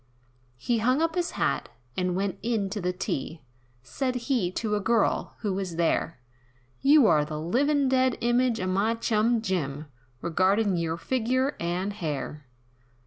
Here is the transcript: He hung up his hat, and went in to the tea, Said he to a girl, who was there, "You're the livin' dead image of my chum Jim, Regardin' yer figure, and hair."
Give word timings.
He 0.57 0.79
hung 0.79 0.99
up 0.99 1.13
his 1.13 1.29
hat, 1.37 1.69
and 1.95 2.15
went 2.15 2.39
in 2.41 2.71
to 2.71 2.81
the 2.81 2.91
tea, 2.91 3.43
Said 3.83 4.15
he 4.15 4.49
to 4.53 4.75
a 4.75 4.79
girl, 4.79 5.35
who 5.41 5.53
was 5.53 5.75
there, 5.75 6.19
"You're 6.81 7.23
the 7.23 7.39
livin' 7.39 7.87
dead 7.87 8.17
image 8.19 8.59
of 8.59 8.69
my 8.71 8.95
chum 8.95 9.43
Jim, 9.43 9.85
Regardin' 10.19 10.75
yer 10.75 10.97
figure, 10.97 11.55
and 11.59 11.93
hair." 11.93 12.47